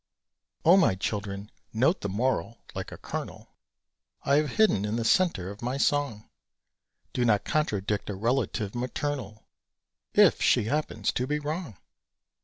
O 0.65 0.77
my 0.77 0.95
Children, 0.95 1.51
note 1.73 2.01
the 2.01 2.09
moral 2.09 2.57
(like 2.73 2.91
a 2.91 2.97
kernel) 2.97 3.49
I 4.23 4.37
have 4.37 4.53
hidden 4.57 4.83
in 4.83 4.95
the 4.95 5.05
centre 5.05 5.51
of 5.51 5.61
my 5.61 5.77
song! 5.77 6.27
Do 7.13 7.23
not 7.23 7.43
contradict 7.45 8.09
a 8.09 8.15
relative 8.15 8.73
maternal, 8.73 9.43
If 10.15 10.41
she 10.41 10.63
happens 10.63 11.11
to 11.11 11.27
be 11.27 11.37
wrong! 11.37 11.77